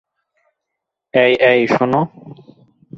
[1.13, 2.01] এই এই শোনো।